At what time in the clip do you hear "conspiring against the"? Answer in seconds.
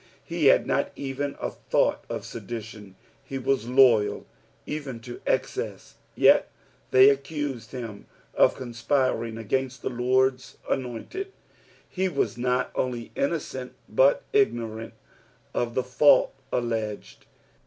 8.55-9.91